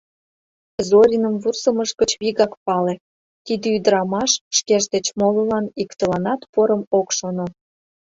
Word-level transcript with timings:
Зориным 0.87 1.35
вурсымыж 1.43 1.89
гыч 1.99 2.11
вигак 2.21 2.53
пале, 2.65 2.95
тиде 3.45 3.67
ӱдырамаш 3.77 4.31
шкеж 4.57 4.83
деч 4.93 5.05
молылан 5.19 5.65
иктыланат 5.81 6.41
порым 6.53 6.81
ок 6.99 7.07
шоно. 7.17 7.45